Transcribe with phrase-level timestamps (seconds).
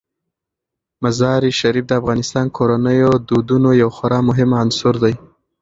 [1.03, 5.13] مزارشریف د افغان کورنیو د دودونو یو خورا مهم عنصر دی.